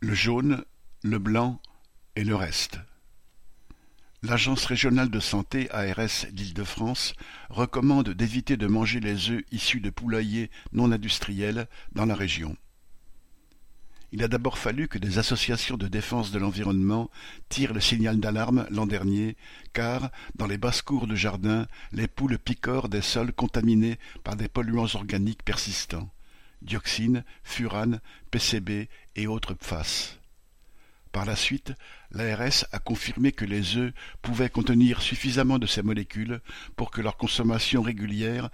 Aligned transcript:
le 0.00 0.14
jaune, 0.14 0.64
le 1.02 1.18
blanc 1.18 1.60
et 2.16 2.24
le 2.24 2.34
reste. 2.34 2.78
L'Agence 4.22 4.64
régionale 4.64 5.10
de 5.10 5.20
santé 5.20 5.70
ARS 5.70 6.26
d'Île-de-France 6.32 7.14
recommande 7.50 8.08
d'éviter 8.10 8.56
de 8.56 8.66
manger 8.66 9.00
les 9.00 9.30
œufs 9.30 9.42
issus 9.52 9.80
de 9.80 9.90
poulaillers 9.90 10.50
non 10.72 10.92
industriels 10.92 11.68
dans 11.92 12.06
la 12.06 12.14
région. 12.14 12.56
Il 14.12 14.22
a 14.22 14.28
d'abord 14.28 14.56
fallu 14.56 14.88
que 14.88 14.98
des 14.98 15.18
associations 15.18 15.76
de 15.76 15.86
défense 15.86 16.32
de 16.32 16.38
l'environnement 16.38 17.10
tirent 17.50 17.74
le 17.74 17.80
signal 17.80 18.18
d'alarme 18.18 18.66
l'an 18.70 18.86
dernier, 18.86 19.36
car, 19.74 20.10
dans 20.36 20.46
les 20.46 20.58
basses-cours 20.58 21.06
de 21.06 21.14
jardin, 21.14 21.66
les 21.92 22.08
poules 22.08 22.38
picorent 22.38 22.88
des 22.88 23.02
sols 23.02 23.34
contaminés 23.34 23.98
par 24.24 24.36
des 24.36 24.48
polluants 24.48 24.94
organiques 24.94 25.44
persistants 25.44 26.10
dioxine, 26.62 27.24
furane, 27.42 28.00
PCB 28.30 28.88
et 29.16 29.26
autres 29.26 29.54
PFAS. 29.54 30.20
Par 31.12 31.24
la 31.24 31.34
suite, 31.34 31.72
l'ARS 32.12 32.66
a 32.70 32.78
confirmé 32.78 33.32
que 33.32 33.44
les 33.44 33.76
œufs 33.76 33.92
pouvaient 34.22 34.48
contenir 34.48 35.02
suffisamment 35.02 35.58
de 35.58 35.66
ces 35.66 35.82
molécules 35.82 36.40
pour 36.76 36.92
que 36.92 37.00
leur 37.00 37.16
consommation 37.16 37.82
régulière 37.82 38.48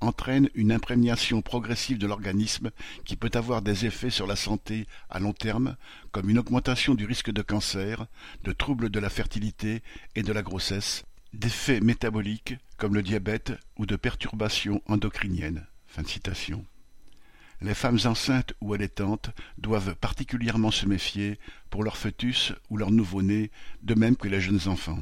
entraîne 0.00 0.48
une 0.54 0.70
imprégnation 0.70 1.42
progressive 1.42 1.98
de 1.98 2.06
l'organisme 2.06 2.70
qui 3.04 3.16
peut 3.16 3.30
avoir 3.34 3.60
des 3.60 3.86
effets 3.86 4.10
sur 4.10 4.28
la 4.28 4.36
santé 4.36 4.86
à 5.10 5.18
long 5.18 5.32
terme, 5.32 5.76
comme 6.12 6.30
une 6.30 6.38
augmentation 6.38 6.94
du 6.94 7.06
risque 7.06 7.32
de 7.32 7.42
cancer, 7.42 8.06
de 8.44 8.52
troubles 8.52 8.88
de 8.88 9.00
la 9.00 9.10
fertilité 9.10 9.82
et 10.14 10.22
de 10.22 10.32
la 10.32 10.42
grossesse, 10.42 11.04
d'effets 11.32 11.80
métaboliques 11.80 12.54
comme 12.76 12.94
le 12.94 13.02
diabète 13.02 13.52
ou 13.78 13.86
de 13.86 13.96
perturbations 13.96 14.80
endocriniennes. 14.86 15.66
Les 17.62 17.74
femmes 17.74 18.00
enceintes 18.06 18.54
ou 18.60 18.74
allaitantes 18.74 19.30
doivent 19.56 19.94
particulièrement 19.94 20.72
se 20.72 20.84
méfier 20.84 21.38
pour 21.70 21.84
leur 21.84 21.96
fœtus 21.96 22.52
ou 22.70 22.76
leur 22.76 22.90
nouveau-né, 22.90 23.52
de 23.82 23.94
même 23.94 24.16
que 24.16 24.26
les 24.26 24.40
jeunes 24.40 24.66
enfants. 24.66 24.98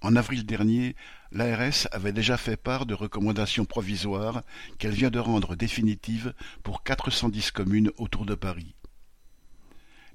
En 0.00 0.16
avril 0.16 0.46
dernier, 0.46 0.96
l'ARS 1.30 1.88
avait 1.92 2.12
déjà 2.12 2.38
fait 2.38 2.56
part 2.56 2.86
de 2.86 2.94
recommandations 2.94 3.66
provisoires 3.66 4.42
qu'elle 4.78 4.92
vient 4.92 5.10
de 5.10 5.18
rendre 5.18 5.56
définitives 5.56 6.32
pour 6.62 6.82
410 6.82 7.50
communes 7.50 7.90
autour 7.98 8.24
de 8.24 8.34
Paris. 8.34 8.74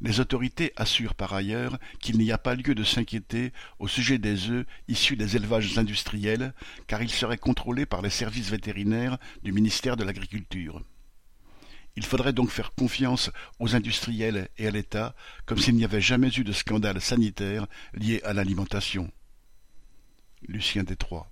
Les 0.02 0.22
autorités 0.22 0.72
assurent 0.78 1.16
par 1.16 1.34
ailleurs 1.34 1.78
qu'il 2.00 2.18
n'y 2.18 2.32
a 2.32 2.38
pas 2.38 2.56
lieu 2.56 2.74
de 2.74 2.84
s'inquiéter 2.84 3.52
au 3.80 3.88
sujet 3.88 4.18
des 4.18 4.50
œufs 4.50 4.66
issus 4.88 5.18
des 5.18 5.36
élevages 5.36 5.78
industriels, 5.78 6.54
car 6.88 7.02
ils 7.02 7.10
seraient 7.10 7.38
contrôlés 7.38 7.86
par 7.86 8.02
les 8.02 8.10
services 8.10 8.50
vétérinaires 8.50 9.18
du 9.44 9.52
ministère 9.52 9.98
de 9.98 10.06
l'Agriculture. 10.06 10.82
Il 11.98 12.06
faudrait 12.06 12.32
donc 12.32 12.50
faire 12.50 12.74
confiance 12.74 13.30
aux 13.60 13.76
industriels 13.76 14.48
et 14.58 14.68
à 14.68 14.72
l'État, 14.72 15.16
comme 15.46 15.58
s'il 15.58 15.76
n'y 15.76 15.84
avait 15.84 16.00
jamais 16.00 16.30
eu 16.30 16.46
de 16.46 16.54
scandale 16.54 17.02
sanitaire 17.02 17.68
lié 17.94 18.22
à 18.24 18.32
l'alimentation. 18.32 19.12
Lucien 20.48 20.84
Détroit 20.84 21.30